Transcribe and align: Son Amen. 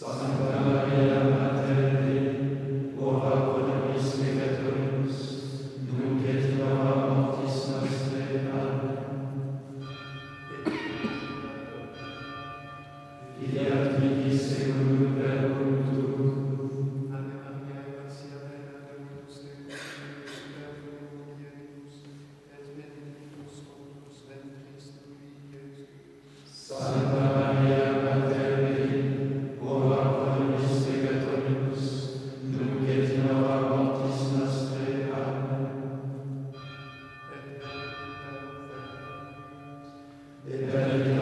Son 0.00 0.49
Amen. 40.52 41.19